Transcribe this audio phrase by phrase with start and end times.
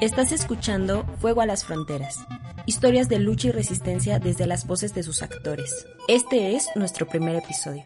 [0.00, 2.18] Estás escuchando Fuego a las Fronteras,
[2.66, 5.86] historias de lucha y resistencia desde las voces de sus actores.
[6.06, 7.84] Este es nuestro primer episodio.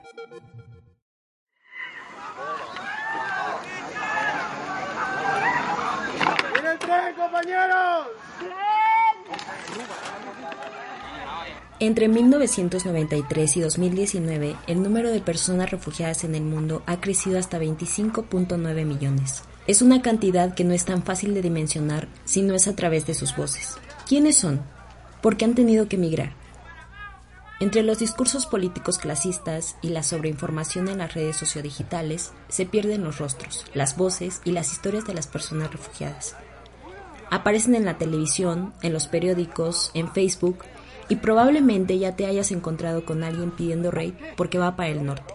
[6.53, 8.07] ¡Viene el tren, compañeros!
[11.79, 17.59] Entre 1993 y 2019, el número de personas refugiadas en el mundo ha crecido hasta
[17.59, 19.45] 25.9 millones.
[19.71, 23.07] Es una cantidad que no es tan fácil de dimensionar si no es a través
[23.07, 23.77] de sus voces.
[24.05, 24.61] ¿Quiénes son?
[25.23, 26.33] ¿Por qué han tenido que emigrar?
[27.61, 33.19] Entre los discursos políticos clasistas y la sobreinformación en las redes sociodigitales se pierden los
[33.19, 36.35] rostros, las voces y las historias de las personas refugiadas.
[37.31, 40.65] Aparecen en la televisión, en los periódicos, en Facebook
[41.09, 45.33] y probablemente ya te hayas encontrado con alguien pidiendo raid porque va para el norte.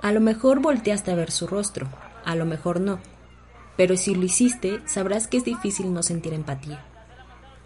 [0.00, 1.86] A lo mejor volteaste a ver su rostro,
[2.24, 2.98] a lo mejor no,
[3.76, 6.84] pero si lo hiciste sabrás que es difícil no sentir empatía.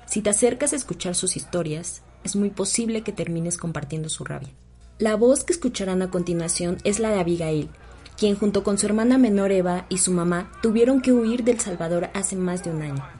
[0.06, 4.50] Si te acercas a escuchar sus historias, es muy posible que termines compartiendo su rabia.
[4.98, 7.68] La voz que escucharán a continuación es la de Abigail,
[8.16, 12.08] quien junto con su hermana menor Eva y su mamá tuvieron que huir del Salvador
[12.14, 13.15] hace más de un año.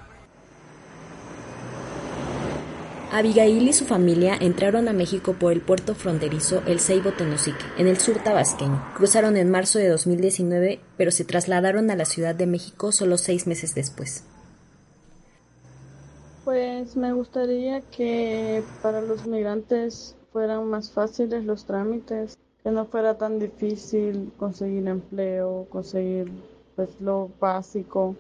[3.13, 7.87] Abigail y su familia entraron a México por el puerto fronterizo El Ceibo Tenosique, en
[7.87, 8.85] el sur tabasqueño.
[8.97, 13.47] Cruzaron en marzo de 2019, pero se trasladaron a la Ciudad de México solo seis
[13.47, 14.25] meses después.
[16.45, 23.17] Pues me gustaría que para los migrantes fueran más fáciles los trámites, que no fuera
[23.17, 26.33] tan difícil conseguir empleo, conseguir
[26.75, 28.17] pues lo básico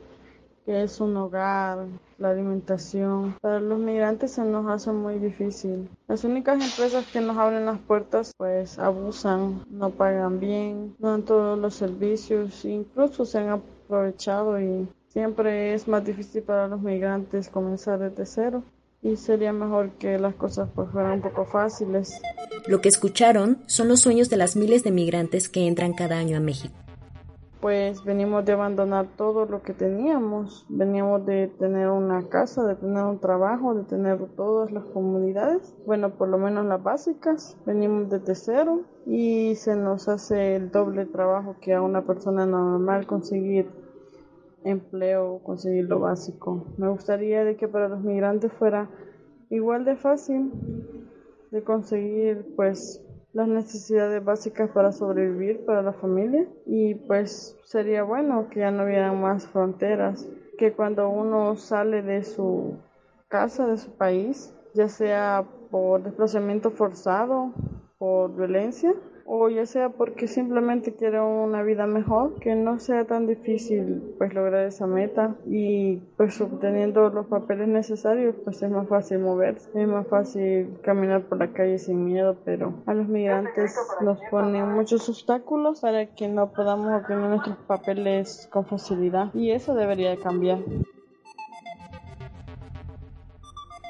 [0.66, 1.86] que es un hogar,
[2.18, 3.36] la alimentación.
[3.40, 5.88] Para los migrantes se nos hace muy difícil.
[6.08, 11.22] Las únicas empresas que nos abren las puertas pues abusan, no pagan bien, no dan
[11.22, 17.48] todos los servicios, incluso se han aprovechado y siempre es más difícil para los migrantes
[17.48, 18.64] comenzar desde cero.
[19.02, 22.20] Y sería mejor que las cosas pues fueran un poco fáciles.
[22.66, 26.36] Lo que escucharon son los sueños de las miles de migrantes que entran cada año
[26.36, 26.85] a México
[27.66, 33.02] pues venimos de abandonar todo lo que teníamos, veníamos de tener una casa, de tener
[33.02, 38.36] un trabajo, de tener todas las comunidades, bueno, por lo menos las básicas, venimos desde
[38.36, 43.68] cero y se nos hace el doble trabajo que a una persona normal conseguir
[44.62, 46.66] empleo, conseguir lo básico.
[46.76, 48.88] Me gustaría de que para los migrantes fuera
[49.50, 50.52] igual de fácil
[51.50, 53.04] de conseguir pues
[53.36, 56.48] las necesidades básicas para sobrevivir para la familia.
[56.64, 60.26] Y pues sería bueno que ya no hubiera más fronteras,
[60.56, 62.78] que cuando uno sale de su
[63.28, 67.52] casa, de su país, ya sea por desplazamiento forzado,
[67.98, 68.94] por violencia,
[69.26, 74.32] o ya sea porque simplemente quiere una vida mejor, que no sea tan difícil pues
[74.34, 79.88] lograr esa meta y pues obteniendo los papeles necesarios pues es más fácil moverse, es
[79.88, 85.08] más fácil caminar por la calle sin miedo, pero a los migrantes nos ponen muchos
[85.08, 90.58] obstáculos para que no podamos obtener nuestros papeles con facilidad y eso debería de cambiar.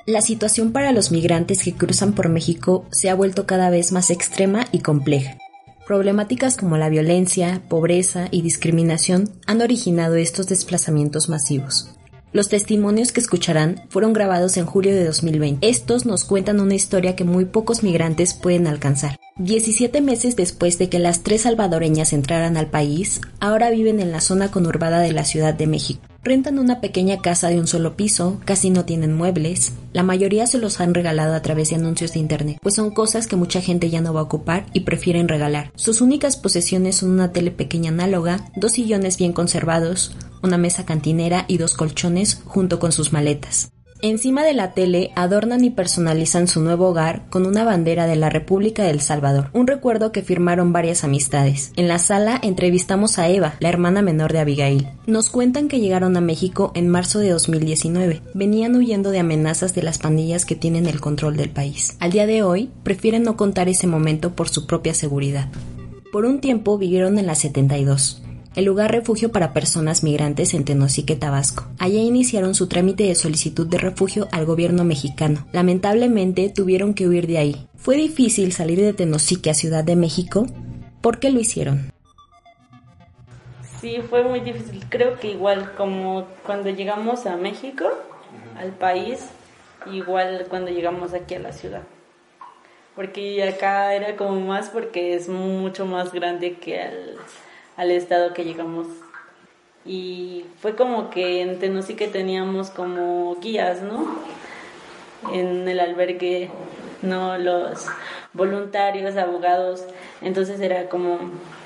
[0.06, 4.10] La situación para los migrantes que cruzan por México se ha vuelto cada vez más
[4.10, 5.36] extrema y compleja.
[5.84, 11.90] Problemáticas como la violencia, pobreza y discriminación han originado estos desplazamientos masivos.
[12.32, 15.68] Los testimonios que escucharán fueron grabados en julio de 2020.
[15.68, 19.16] Estos nos cuentan una historia que muy pocos migrantes pueden alcanzar.
[19.38, 24.20] 17 meses después de que las tres salvadoreñas entraran al país, ahora viven en la
[24.20, 26.00] zona conurbada de la Ciudad de México.
[26.26, 30.58] Rentan una pequeña casa de un solo piso, casi no tienen muebles, la mayoría se
[30.58, 33.90] los han regalado a través de anuncios de internet, pues son cosas que mucha gente
[33.90, 35.70] ya no va a ocupar y prefieren regalar.
[35.76, 41.44] Sus únicas posesiones son una tele pequeña análoga, dos sillones bien conservados, una mesa cantinera
[41.46, 43.70] y dos colchones junto con sus maletas.
[44.02, 48.28] Encima de la tele adornan y personalizan su nuevo hogar con una bandera de la
[48.28, 51.72] República del Salvador, un recuerdo que firmaron varias amistades.
[51.76, 54.88] En la sala entrevistamos a Eva, la hermana menor de Abigail.
[55.06, 58.20] Nos cuentan que llegaron a México en marzo de 2019.
[58.34, 61.96] Venían huyendo de amenazas de las pandillas que tienen el control del país.
[61.98, 65.48] Al día de hoy, prefieren no contar ese momento por su propia seguridad.
[66.12, 68.22] Por un tiempo vivieron en la 72
[68.56, 71.66] el lugar refugio para personas migrantes en Tenosique, Tabasco.
[71.78, 75.46] Allá iniciaron su trámite de solicitud de refugio al gobierno mexicano.
[75.52, 77.68] Lamentablemente tuvieron que huir de ahí.
[77.76, 80.46] Fue difícil salir de Tenosique a Ciudad de México.
[81.02, 81.92] ¿Por qué lo hicieron?
[83.78, 84.82] Sí, fue muy difícil.
[84.88, 87.84] Creo que igual como cuando llegamos a México,
[88.58, 89.28] al país,
[89.92, 91.82] igual cuando llegamos aquí a la ciudad.
[92.94, 97.16] Porque acá era como más porque es mucho más grande que al
[97.76, 98.86] al estado que llegamos.
[99.84, 104.18] Y fue como que en Tenosique teníamos como guías, ¿no?
[105.32, 106.50] En el albergue,
[107.02, 107.38] ¿no?
[107.38, 107.86] Los
[108.32, 109.84] voluntarios, abogados.
[110.22, 111.18] Entonces era como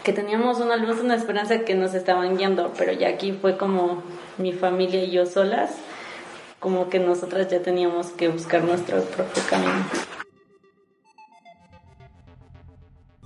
[0.05, 4.03] que teníamos una luz, una esperanza que nos estaban guiando, pero ya aquí fue como
[4.39, 5.77] mi familia y yo solas,
[6.59, 9.85] como que nosotras ya teníamos que buscar nuestro propio camino.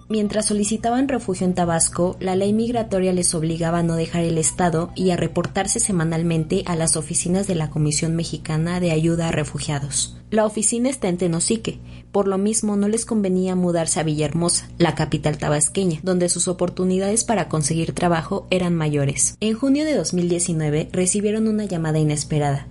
[0.07, 4.91] Mientras solicitaban refugio en Tabasco, la ley migratoria les obligaba a no dejar el Estado
[4.95, 10.19] y a reportarse semanalmente a las oficinas de la Comisión Mexicana de Ayuda a Refugiados.
[10.31, 11.79] La oficina está en Tenosique,
[12.13, 17.25] por lo mismo no les convenía mudarse a Villahermosa, la capital tabasqueña, donde sus oportunidades
[17.25, 19.39] para conseguir trabajo eran mayores.
[19.41, 22.67] En junio de 2019 recibieron una llamada inesperada.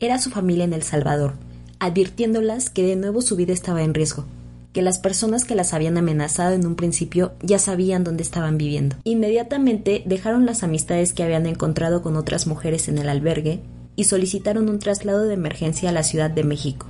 [0.00, 1.32] Era su familia en El Salvador,
[1.78, 4.26] advirtiéndolas que de nuevo su vida estaba en riesgo
[4.74, 8.96] que las personas que las habían amenazado en un principio ya sabían dónde estaban viviendo.
[9.04, 13.60] Inmediatamente dejaron las amistades que habían encontrado con otras mujeres en el albergue
[13.94, 16.88] y solicitaron un traslado de emergencia a la Ciudad de México.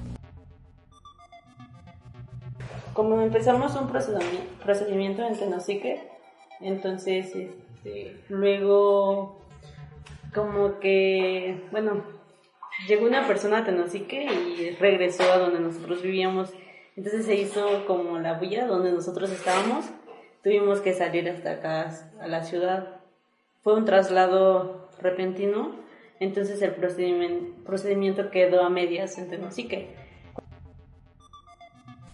[2.95, 6.09] Como empezamos un procedimiento en Tenosique,
[6.63, 9.43] entonces este, luego
[10.33, 12.03] como que, bueno,
[12.89, 16.51] llegó una persona a Tenosique y regresó a donde nosotros vivíamos
[16.97, 19.87] entonces se hizo como la bulla donde nosotros estábamos.
[20.43, 23.01] Tuvimos que salir hasta acá, a la ciudad.
[23.63, 25.75] Fue un traslado repentino,
[26.21, 29.95] entonces el procedimiento, quedó a medias en Tenosique.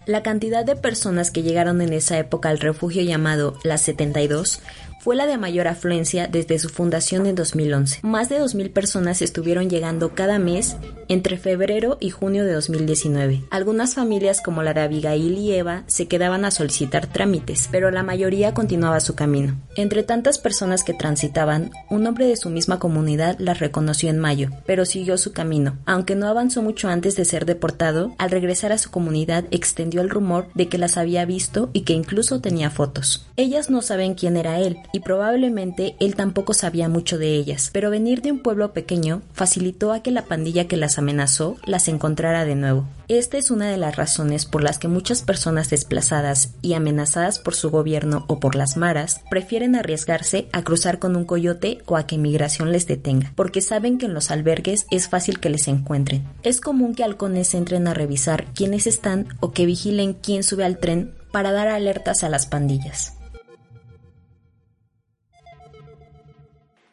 [0.07, 4.63] La cantidad de personas que llegaron en esa época al refugio llamado La 72
[5.01, 8.01] fue la de mayor afluencia desde su fundación en 2011.
[8.03, 10.77] Más de 2.000 personas estuvieron llegando cada mes
[11.09, 13.45] entre febrero y junio de 2019.
[13.51, 18.03] Algunas familias como la de Abigail y Eva se quedaban a solicitar trámites, pero la
[18.03, 19.57] mayoría continuaba su camino.
[19.75, 24.51] Entre tantas personas que transitaban, un hombre de su misma comunidad las reconoció en mayo,
[24.67, 25.79] pero siguió su camino.
[25.87, 30.11] Aunque no avanzó mucho antes de ser deportado, al regresar a su comunidad extendió el
[30.11, 33.27] rumor de que las había visto y que incluso tenía fotos.
[33.37, 37.91] Ellas no saben quién era él, y probablemente él tampoco sabía mucho de ellas, pero
[37.91, 42.45] venir de un pueblo pequeño facilitó a que la pandilla que las amenazó las encontrara
[42.45, 42.87] de nuevo.
[43.09, 47.55] Esta es una de las razones por las que muchas personas desplazadas y amenazadas por
[47.55, 52.07] su gobierno o por las maras prefieren arriesgarse a cruzar con un coyote o a
[52.07, 56.25] que migración les detenga, porque saben que en los albergues es fácil que les encuentren.
[56.43, 60.79] Es común que halcones entren a revisar quiénes están o que vigilen quién sube al
[60.79, 63.20] tren para dar alertas a las pandillas.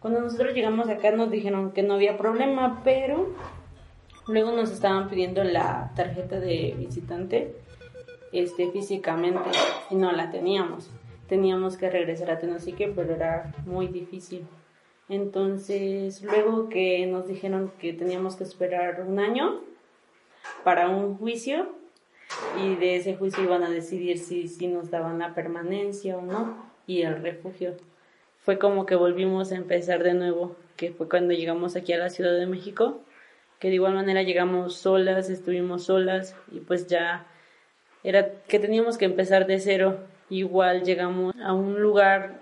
[0.07, 3.27] Cuando nosotros llegamos acá nos dijeron que no había problema, pero
[4.25, 7.54] luego nos estaban pidiendo la tarjeta de visitante
[8.31, 9.50] este, físicamente
[9.89, 10.89] y no la teníamos.
[11.27, 14.48] Teníamos que regresar a Tenosique, pero era muy difícil.
[15.09, 19.59] Entonces, luego que nos dijeron que teníamos que esperar un año
[20.64, 21.68] para un juicio
[22.64, 26.56] y de ese juicio iban a decidir si, si nos daban la permanencia o no
[26.87, 27.76] y el refugio
[28.47, 32.09] fue como que volvimos a empezar de nuevo, que fue cuando llegamos aquí a la
[32.09, 33.01] Ciudad de México,
[33.59, 37.27] que de igual manera llegamos solas, estuvimos solas y pues ya
[38.06, 39.99] era que teníamos que empezar de cero.
[40.30, 42.39] Igual llegamos a un lugar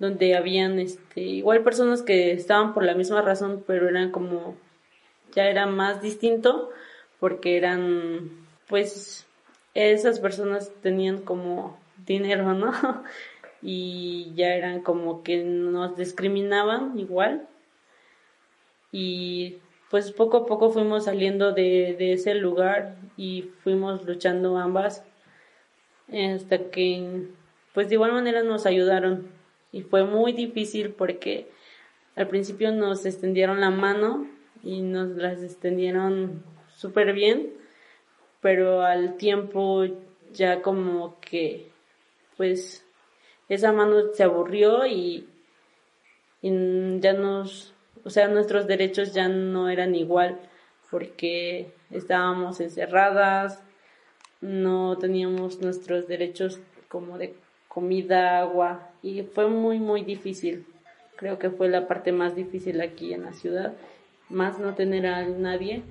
[0.00, 4.56] donde habían este igual personas que estaban por la misma razón, pero eran como
[5.36, 6.70] ya era más distinto
[7.20, 8.28] porque eran
[8.66, 9.24] pues
[9.74, 12.72] esas personas tenían como dinero, ¿no?
[13.64, 17.48] y ya eran como que nos discriminaban igual.
[18.92, 19.56] Y
[19.90, 25.02] pues poco a poco fuimos saliendo de, de ese lugar y fuimos luchando ambas
[26.12, 27.28] hasta que
[27.72, 29.26] pues de igual manera nos ayudaron.
[29.72, 31.48] Y fue muy difícil porque
[32.14, 34.28] al principio nos extendieron la mano
[34.62, 36.44] y nos las extendieron
[36.76, 37.64] súper bien
[38.44, 39.86] pero al tiempo
[40.34, 41.70] ya como que
[42.36, 42.83] pues
[43.54, 45.28] esa mano se aburrió y,
[46.42, 47.72] ya nos,
[48.04, 50.38] o sea, nuestros derechos ya no eran igual
[50.90, 53.62] porque estábamos encerradas,
[54.40, 57.34] no teníamos nuestros derechos como de
[57.68, 60.66] comida, agua y fue muy muy difícil.
[61.16, 63.72] creo que fue la parte más difícil aquí en la ciudad,
[64.28, 65.82] más no tener a nadie.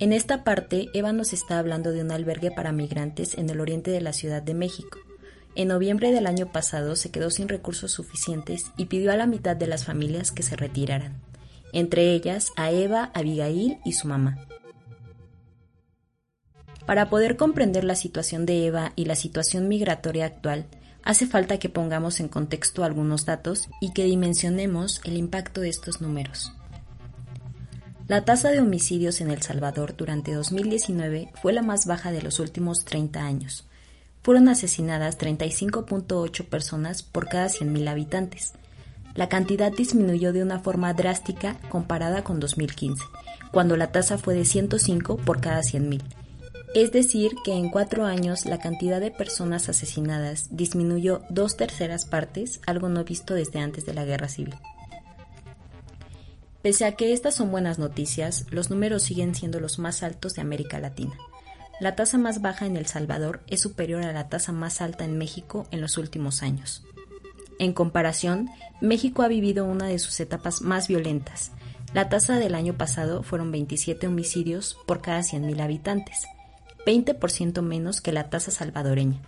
[0.00, 3.90] En esta parte, Eva nos está hablando de un albergue para migrantes en el oriente
[3.90, 4.98] de la Ciudad de México.
[5.56, 9.56] En noviembre del año pasado se quedó sin recursos suficientes y pidió a la mitad
[9.56, 11.20] de las familias que se retiraran,
[11.74, 14.38] entre ellas a Eva, Abigail y su mamá.
[16.86, 20.64] Para poder comprender la situación de Eva y la situación migratoria actual,
[21.02, 26.00] hace falta que pongamos en contexto algunos datos y que dimensionemos el impacto de estos
[26.00, 26.54] números.
[28.10, 32.40] La tasa de homicidios en El Salvador durante 2019 fue la más baja de los
[32.40, 33.68] últimos 30 años.
[34.24, 38.54] Fueron asesinadas 35.8 personas por cada 100.000 habitantes.
[39.14, 43.00] La cantidad disminuyó de una forma drástica comparada con 2015,
[43.52, 46.02] cuando la tasa fue de 105 por cada 100.000
[46.74, 52.60] es decir, que en cuatro años la cantidad de personas asesinadas disminuyó dos terceras partes,
[52.64, 54.54] algo no visto desde antes de la guerra civil.
[56.62, 60.42] Pese a que estas son buenas noticias, los números siguen siendo los más altos de
[60.42, 61.16] América Latina.
[61.80, 65.16] La tasa más baja en El Salvador es superior a la tasa más alta en
[65.16, 66.84] México en los últimos años.
[67.58, 68.50] En comparación,
[68.82, 71.52] México ha vivido una de sus etapas más violentas.
[71.94, 76.26] La tasa del año pasado fueron 27 homicidios por cada 100.000 habitantes,
[76.86, 79.20] 20% menos que la tasa salvadoreña.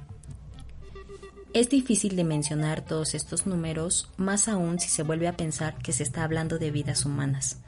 [1.54, 5.92] Es difícil de mencionar todos estos números, más aún si se vuelve a pensar que
[5.92, 7.58] se está hablando de vidas humanas.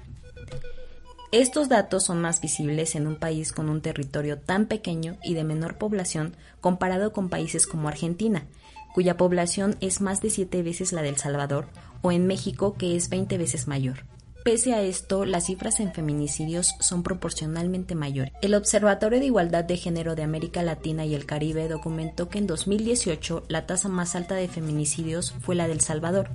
[1.32, 5.44] Estos datos son más visibles en un país con un territorio tan pequeño y de
[5.44, 8.46] menor población comparado con países como Argentina,
[8.94, 11.66] cuya población es más de siete veces la del Salvador,
[12.00, 14.13] o en México, que es 20 veces mayor.
[14.44, 18.30] Pese a esto, las cifras en feminicidios son proporcionalmente mayores.
[18.42, 22.46] El Observatorio de Igualdad de Género de América Latina y el Caribe documentó que en
[22.46, 26.28] 2018 la tasa más alta de feminicidios fue la del Salvador,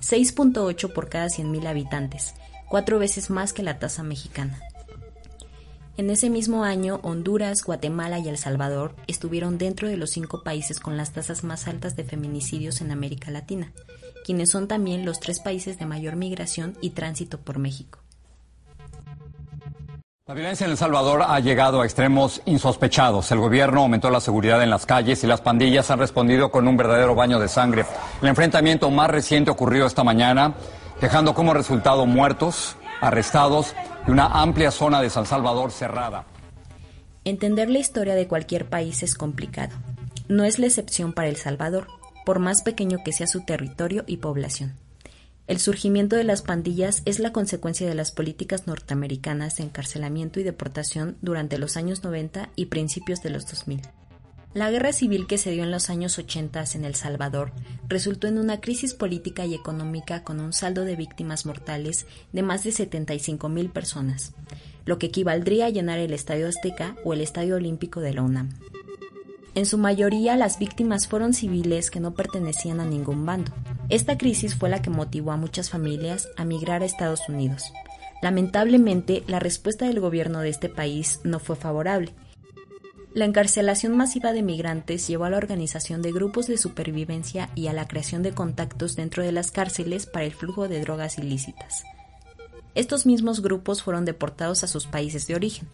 [0.00, 2.34] 6.8 por cada 100.000 habitantes,
[2.68, 4.60] cuatro veces más que la tasa mexicana.
[5.96, 10.78] En ese mismo año, Honduras, Guatemala y El Salvador estuvieron dentro de los cinco países
[10.78, 13.72] con las tasas más altas de feminicidios en América Latina,
[14.28, 18.00] quienes son también los tres países de mayor migración y tránsito por México.
[20.26, 23.32] La violencia en El Salvador ha llegado a extremos insospechados.
[23.32, 26.76] El gobierno aumentó la seguridad en las calles y las pandillas han respondido con un
[26.76, 27.86] verdadero baño de sangre.
[28.20, 30.52] El enfrentamiento más reciente ocurrió esta mañana,
[31.00, 33.74] dejando como resultado muertos, arrestados
[34.06, 36.26] y una amplia zona de San Salvador cerrada.
[37.24, 39.74] Entender la historia de cualquier país es complicado.
[40.28, 41.86] No es la excepción para El Salvador
[42.28, 44.74] por más pequeño que sea su territorio y población.
[45.46, 50.42] El surgimiento de las pandillas es la consecuencia de las políticas norteamericanas de encarcelamiento y
[50.42, 53.80] deportación durante los años 90 y principios de los 2000.
[54.52, 57.52] La guerra civil que se dio en los años 80 en El Salvador
[57.88, 62.04] resultó en una crisis política y económica con un saldo de víctimas mortales
[62.34, 64.34] de más de 75 mil personas,
[64.84, 68.50] lo que equivaldría a llenar el Estadio Azteca o el Estadio Olímpico de la UNAM.
[69.58, 73.50] En su mayoría las víctimas fueron civiles que no pertenecían a ningún bando.
[73.88, 77.72] Esta crisis fue la que motivó a muchas familias a migrar a Estados Unidos.
[78.22, 82.14] Lamentablemente, la respuesta del gobierno de este país no fue favorable.
[83.14, 87.72] La encarcelación masiva de migrantes llevó a la organización de grupos de supervivencia y a
[87.72, 91.82] la creación de contactos dentro de las cárceles para el flujo de drogas ilícitas.
[92.76, 95.66] Estos mismos grupos fueron deportados a sus países de origen,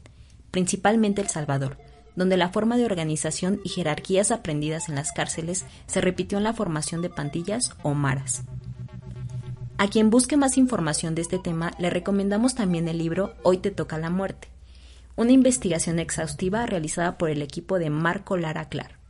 [0.50, 1.76] principalmente El Salvador,
[2.16, 6.52] donde la forma de organización y jerarquías aprendidas en las cárceles se repitió en la
[6.52, 8.42] formación de pandillas o maras.
[9.76, 13.71] A quien busque más información de este tema, le recomendamos también el libro Hoy te
[13.71, 14.49] toca la muerte,
[15.16, 19.03] una investigación exhaustiva realizada por el equipo de Marco Lara Clar.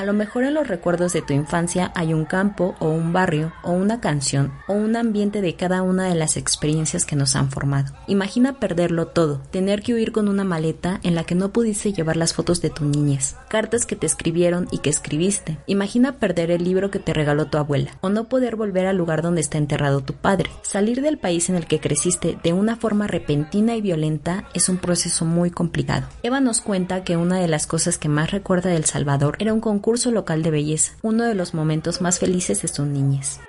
[0.00, 3.52] A lo mejor en los recuerdos de tu infancia hay un campo o un barrio
[3.62, 7.50] o una canción o un ambiente de cada una de las experiencias que nos han
[7.50, 7.92] formado.
[8.06, 12.16] Imagina perderlo todo, tener que huir con una maleta en la que no pudiste llevar
[12.16, 15.58] las fotos de tu niñez, cartas que te escribieron y que escribiste.
[15.66, 19.20] Imagina perder el libro que te regaló tu abuela o no poder volver al lugar
[19.20, 20.48] donde está enterrado tu padre.
[20.62, 24.78] Salir del país en el que creciste de una forma repentina y violenta es un
[24.78, 26.06] proceso muy complicado.
[26.22, 29.60] Eva nos cuenta que una de las cosas que más recuerda del Salvador era un
[29.60, 33.40] concurso local de belleza, uno de los momentos más felices de su niñez.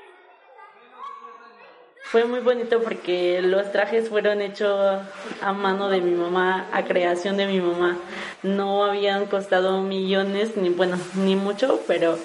[2.03, 4.99] Fue muy bonito porque los trajes fueron hechos
[5.41, 7.97] a mano de mi mamá, a creación de mi mamá.
[8.43, 12.17] No habían costado millones, ni bueno, ni mucho, pero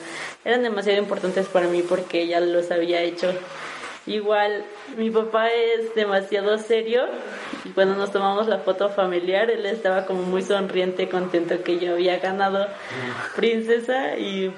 [0.44, 3.32] eran demasiado importantes para mí porque ella los había hecho
[4.06, 4.64] Igual,
[4.96, 7.02] mi papá es demasiado serio
[7.64, 11.94] y cuando nos tomamos la foto familiar, él estaba como muy sonriente, contento que yo
[11.94, 12.68] había ganado
[13.34, 14.54] princesa y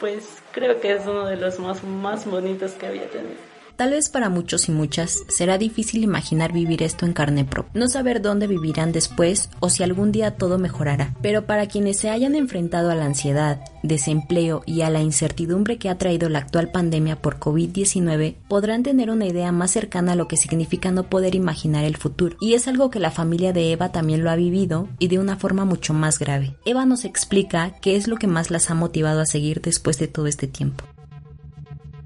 [0.00, 3.51] pues creo que es uno de los más, más bonitos que había tenido.
[3.76, 7.88] Tal vez para muchos y muchas será difícil imaginar vivir esto en carne propia, no
[7.88, 11.14] saber dónde vivirán después o si algún día todo mejorará.
[11.22, 15.88] Pero para quienes se hayan enfrentado a la ansiedad, desempleo y a la incertidumbre que
[15.88, 20.28] ha traído la actual pandemia por COVID-19, podrán tener una idea más cercana a lo
[20.28, 22.36] que significa no poder imaginar el futuro.
[22.40, 25.36] Y es algo que la familia de Eva también lo ha vivido y de una
[25.36, 26.56] forma mucho más grave.
[26.64, 30.08] Eva nos explica qué es lo que más las ha motivado a seguir después de
[30.08, 30.84] todo este tiempo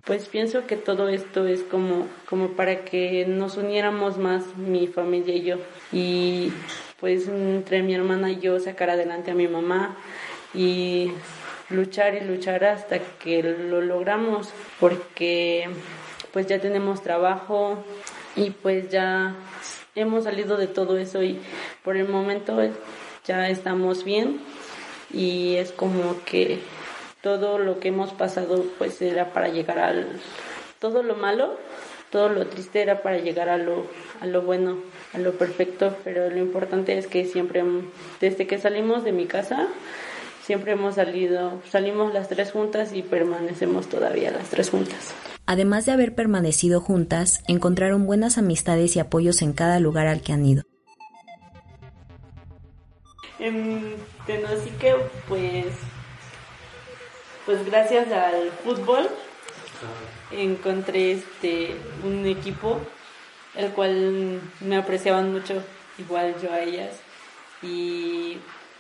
[0.07, 5.35] pues pienso que todo esto es como, como para que nos uniéramos más mi familia
[5.35, 5.57] y yo.
[5.93, 6.53] Y
[7.01, 9.97] pues entre mi hermana y yo sacar adelante a mi mamá
[10.55, 11.11] y
[11.71, 15.69] luchar y luchar hasta que lo logramos porque
[16.33, 17.85] pues ya tenemos trabajo
[18.37, 19.35] y pues ya
[19.97, 21.41] hemos salido de todo eso y
[21.83, 22.57] por el momento
[23.27, 24.41] ya estamos bien
[25.13, 26.61] y es como que
[27.27, 30.07] todo lo que hemos pasado pues era para llegar al
[30.79, 31.57] todo lo malo
[32.11, 33.85] todo lo triste era para llegar a lo
[34.21, 34.79] a lo bueno
[35.13, 37.65] a lo perfecto pero lo importante es que siempre
[38.21, 39.67] desde que salimos de mi casa
[40.45, 45.13] siempre hemos salido salimos las tres juntas y permanecemos todavía las tres juntas
[45.49, 50.33] Además de haber permanecido juntas, encontraron buenas amistades y apoyos en cada lugar al que
[50.33, 50.65] han ido.
[53.39, 53.95] En
[54.27, 54.97] Tenosique,
[55.29, 55.67] pues
[57.47, 59.09] pues gracias al fútbol
[60.33, 62.81] encontré este un equipo
[63.55, 65.63] el cual me apreciaban mucho
[65.99, 67.01] igual yo a ellas
[67.63, 68.37] y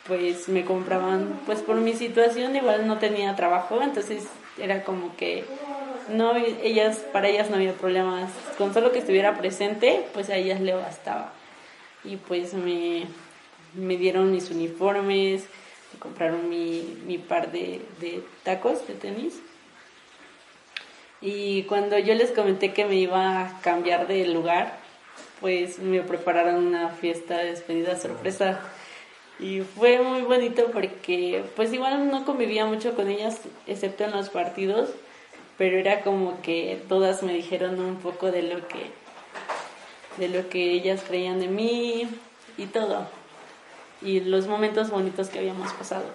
[0.06, 4.24] pues me compraban pues por mi situación igual no tenía trabajo entonces
[4.58, 5.44] era como que
[6.08, 10.60] no ellas para ellas no había problemas con solo que estuviera presente pues a ellas
[10.60, 11.32] le bastaba.
[12.04, 13.06] Y pues me,
[13.74, 15.44] me dieron mis uniformes
[15.98, 19.40] compraron mi, mi par de, de tacos de tenis.
[21.20, 24.78] Y cuando yo les comenté que me iba a cambiar de lugar,
[25.40, 28.60] pues me prepararon una fiesta de despedida sorpresa.
[29.38, 34.30] Y fue muy bonito porque pues igual no convivía mucho con ellas, excepto en los
[34.30, 34.90] partidos,
[35.58, 38.90] pero era como que todas me dijeron un poco de lo que
[40.16, 42.08] de lo que ellas creían de mí
[42.56, 43.06] y todo
[44.02, 46.06] y los momentos bonitos que habíamos pasado.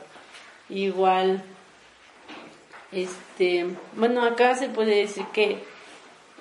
[0.69, 1.43] Igual,
[2.91, 3.65] este,
[3.95, 5.63] bueno, acá se puede decir que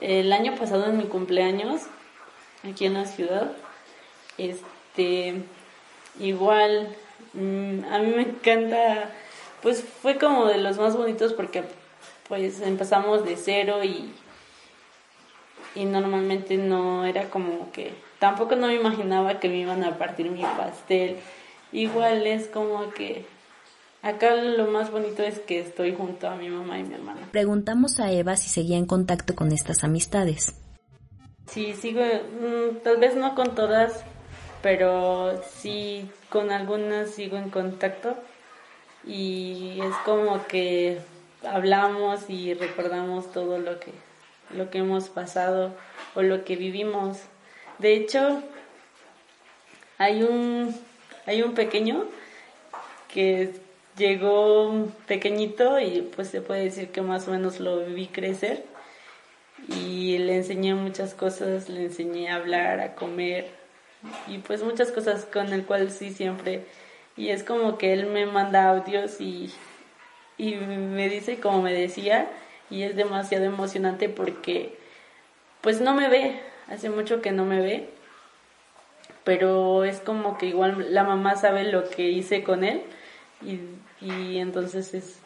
[0.01, 1.83] el año pasado en mi cumpleaños,
[2.69, 3.53] aquí en la ciudad,
[4.39, 5.43] este,
[6.19, 6.95] igual,
[7.35, 9.11] mm, a mí me encanta,
[9.63, 11.65] pues fue como de los más bonitos porque
[12.29, 14.13] pues empezamos de cero y,
[15.75, 20.31] y normalmente no era como que tampoco no me imaginaba que me iban a partir
[20.31, 21.17] mi pastel.
[21.73, 23.25] Igual es como que
[24.03, 27.21] acá lo más bonito es que estoy junto a mi mamá y mi hermana.
[27.33, 30.55] Preguntamos a Eva si seguía en contacto con estas amistades.
[31.47, 34.05] Sí, sigo, mm, tal vez no con todas,
[34.63, 38.15] pero sí con algunas sigo en contacto
[39.05, 41.01] y es como que
[41.43, 43.93] hablamos y recordamos todo lo que
[44.55, 45.73] lo que hemos pasado
[46.15, 47.19] o lo que vivimos
[47.81, 48.43] de hecho,
[49.99, 50.75] hay un,
[51.27, 52.07] hay un pequeño
[53.13, 53.55] que
[53.97, 58.65] llegó pequeñito y pues se puede decir que más o menos lo vi crecer.
[59.69, 63.49] Y le enseñé muchas cosas, le enseñé a hablar, a comer
[64.27, 66.65] y pues muchas cosas con el cual sí siempre.
[67.17, 69.53] Y es como que él me manda audios y,
[70.39, 72.31] y me dice como me decía
[72.71, 74.79] y es demasiado emocionante porque
[75.61, 76.41] pues no me ve,
[76.71, 77.91] hace mucho que no me ve,
[79.25, 82.83] pero es como que igual la mamá sabe lo que hice con él
[83.43, 83.61] y,
[84.05, 85.19] y entonces es,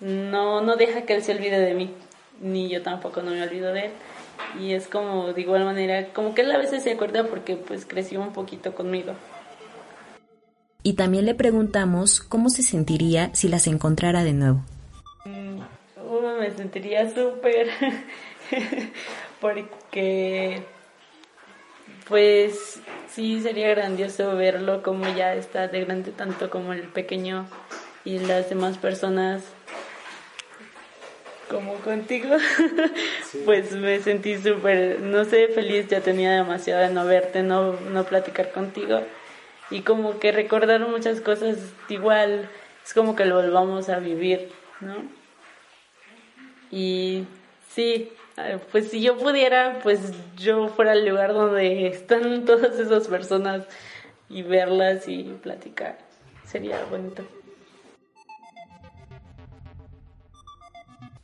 [0.00, 1.94] no, no deja que él se olvide de mí,
[2.40, 3.92] ni yo tampoco no me olvido de él.
[4.60, 7.86] Y es como de igual manera, como que él a veces se acuerda porque pues
[7.86, 9.14] creció un poquito conmigo.
[10.82, 14.62] Y también le preguntamos cómo se sentiría si las encontrara de nuevo.
[15.24, 15.60] Mm,
[16.40, 17.68] me sentiría súper
[19.42, 20.62] porque
[22.08, 27.46] pues sí sería grandioso verlo como ya está de grande tanto como el pequeño
[28.04, 29.42] y las demás personas.
[31.50, 32.36] Como contigo
[33.44, 38.04] pues me sentí súper no sé feliz ya tenía demasiado de no verte no no
[38.04, 39.02] platicar contigo.
[39.70, 42.48] Y como que recordar muchas cosas igual
[42.84, 44.94] es como que lo volvamos a vivir no
[46.70, 47.26] y
[47.74, 48.12] sí
[48.70, 50.00] pues si yo pudiera, pues
[50.36, 53.64] yo fuera al lugar donde están todas esas personas
[54.28, 55.98] y verlas y platicar.
[56.46, 57.22] Sería bonito.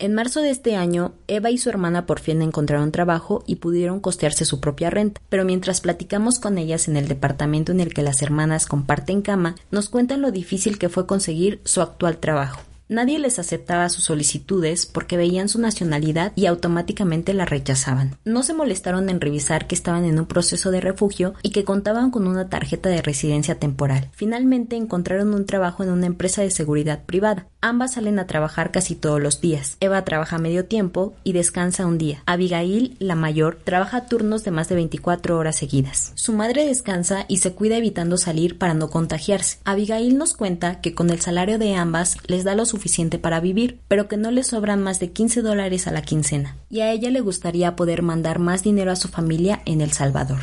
[0.00, 3.98] En marzo de este año, Eva y su hermana por fin encontraron trabajo y pudieron
[3.98, 8.02] costearse su propia renta, pero mientras platicamos con ellas en el departamento en el que
[8.02, 12.60] las hermanas comparten cama, nos cuentan lo difícil que fue conseguir su actual trabajo.
[12.88, 18.16] Nadie les aceptaba sus solicitudes porque veían su nacionalidad y automáticamente la rechazaban.
[18.24, 22.10] No se molestaron en revisar que estaban en un proceso de refugio y que contaban
[22.10, 24.10] con una tarjeta de residencia temporal.
[24.12, 27.46] Finalmente encontraron un trabajo en una empresa de seguridad privada.
[27.60, 29.76] Ambas salen a trabajar casi todos los días.
[29.80, 32.22] Eva trabaja medio tiempo y descansa un día.
[32.24, 36.12] Abigail, la mayor, trabaja turnos de más de 24 horas seguidas.
[36.14, 39.58] Su madre descansa y se cuida evitando salir para no contagiarse.
[39.64, 43.80] Abigail nos cuenta que con el salario de ambas les da lo suficiente para vivir,
[43.88, 47.10] pero que no le sobran más de 15 dólares a la quincena, y a ella
[47.10, 50.38] le gustaría poder mandar más dinero a su familia en El Salvador.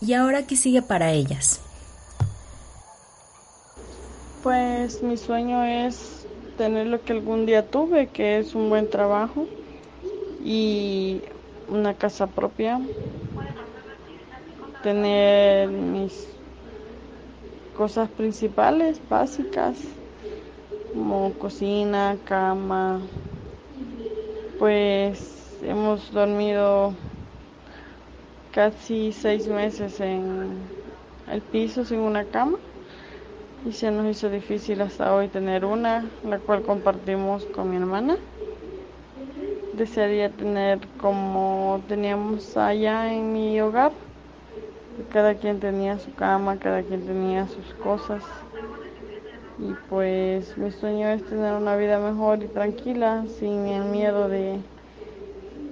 [0.00, 1.60] ¿Y ahora qué sigue para ellas?
[4.44, 6.24] Pues mi sueño es
[6.56, 9.48] tener lo que algún día tuve, que es un buen trabajo
[10.44, 11.20] y
[11.68, 12.80] una casa propia,
[14.84, 16.28] tener mis
[17.76, 19.78] cosas principales, básicas,
[20.92, 23.00] como cocina, cama.
[24.58, 26.94] Pues hemos dormido
[28.52, 30.58] casi seis meses en
[31.30, 32.58] el piso sin una cama
[33.66, 38.16] y se nos hizo difícil hasta hoy tener una, la cual compartimos con mi hermana.
[39.76, 43.92] Desearía tener como teníamos allá en mi hogar
[45.10, 48.46] cada quien tenía su cama, cada quien tenía sus cosas.
[49.58, 54.64] Y pues mi sueño es tener una vida mejor y tranquila, sin el miedo de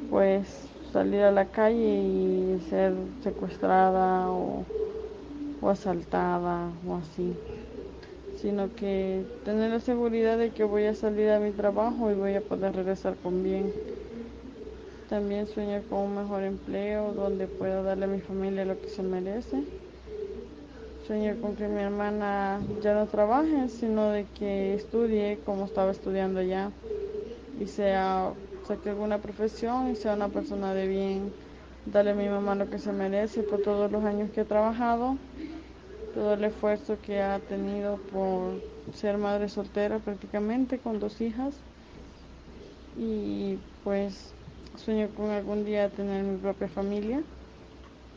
[0.09, 4.67] pues salir a la calle y ser secuestrada o,
[5.61, 7.41] o asaltada o así
[8.33, 12.35] sino que tener la seguridad de que voy a salir a mi trabajo y voy
[12.35, 13.77] a poder regresar con bien.
[15.11, 19.03] También sueño con un mejor empleo donde pueda darle a mi familia lo que se
[19.03, 19.65] merece.
[21.05, 26.41] Sueño con que mi hermana ya no trabaje, sino de que estudie como estaba estudiando
[26.43, 26.71] ya
[27.61, 28.31] y sea
[28.69, 31.33] saque alguna profesión y sea una persona de bien.
[31.87, 35.17] Darle a mi mamá lo que se merece por todos los años que ha trabajado,
[36.15, 38.63] todo el esfuerzo que ha tenido por
[38.95, 41.53] ser madre soltera prácticamente con dos hijas
[42.97, 44.35] y pues
[44.85, 47.23] Sueño con algún día tener mi propia familia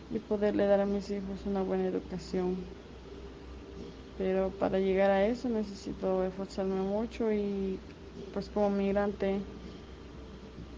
[0.10, 2.56] y poderle dar a mis hijos una buena educación.
[4.18, 7.78] Pero para llegar a eso necesito esforzarme mucho y
[8.34, 9.42] pues como migrante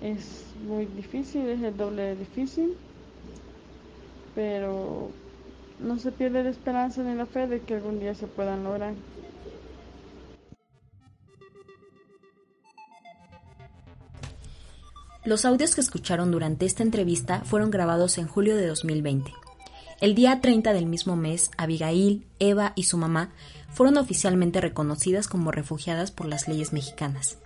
[0.01, 2.73] es muy difícil, es el doble de difícil,
[4.33, 5.09] pero
[5.79, 8.93] no se pierde la esperanza ni la fe de que algún día se puedan lograr.
[15.25, 19.33] Los audios que escucharon durante esta entrevista fueron grabados en julio de 2020.
[19.99, 23.31] El día 30 del mismo mes, Abigail, Eva y su mamá
[23.73, 27.39] fueron oficialmente reconocidas como refugiadas por las leyes mexicanas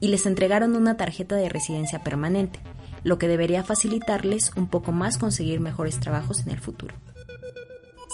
[0.00, 2.60] y les entregaron una tarjeta de residencia permanente,
[3.02, 6.94] lo que debería facilitarles un poco más conseguir mejores trabajos en el futuro.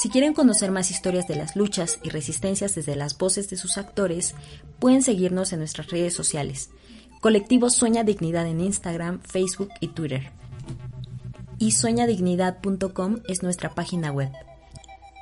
[0.01, 3.77] Si quieren conocer más historias de las luchas y resistencias desde las voces de sus
[3.77, 4.35] actores,
[4.79, 6.71] pueden seguirnos en nuestras redes sociales.
[7.21, 10.31] Colectivo Sueña Dignidad en Instagram, Facebook y Twitter.
[11.59, 14.31] Y sueñadignidad.com es nuestra página web.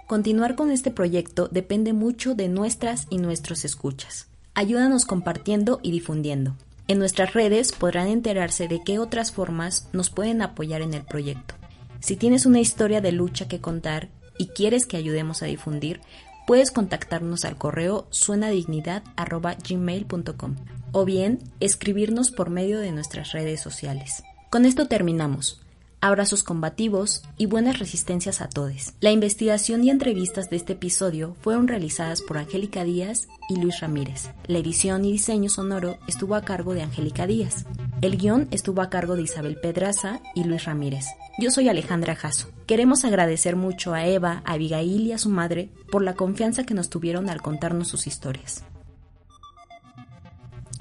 [0.06, 4.28] Continuar con este proyecto depende mucho de nuestras y nuestros escuchas.
[4.54, 6.54] Ayúdanos compartiendo y difundiendo.
[6.87, 11.56] En nuestras redes podrán enterarse de qué otras formas nos pueden apoyar en el proyecto.
[11.98, 14.08] Si tienes una historia de lucha que contar
[14.38, 16.00] y quieres que ayudemos a difundir,
[16.46, 24.22] puedes contactarnos al correo suenadignidad.gmail.com o bien escribirnos por medio de nuestras redes sociales.
[24.51, 25.61] Con esto terminamos.
[26.01, 28.92] Abrazos combativos y buenas resistencias a todos.
[29.01, 34.31] La investigación y entrevistas de este episodio fueron realizadas por Angélica Díaz y Luis Ramírez.
[34.46, 37.64] La edición y diseño sonoro estuvo a cargo de Angélica Díaz.
[38.01, 41.07] El guion estuvo a cargo de Isabel Pedraza y Luis Ramírez.
[41.37, 42.48] Yo soy Alejandra Jasso.
[42.66, 46.74] Queremos agradecer mucho a Eva, a Abigail y a su madre por la confianza que
[46.74, 48.62] nos tuvieron al contarnos sus historias.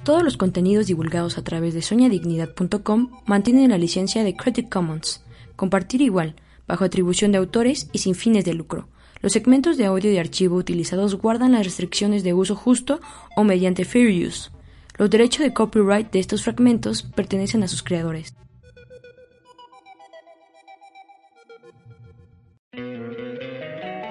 [0.08, 5.22] Todos los contenidos divulgados a través de soñadignidad.com mantienen la licencia de Creative Commons,
[5.58, 8.88] compartir igual, bajo atribución de autores y sin fines de lucro.
[9.20, 13.02] Los segmentos de audio de archivo utilizados guardan las restricciones de uso justo
[13.36, 14.50] o mediante fair use.
[14.98, 18.34] Los derechos de copyright de estos fragmentos pertenecen a sus creadores.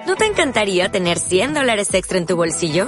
[0.05, 2.87] ¿No te encantaría tener 100 dólares extra en tu bolsillo?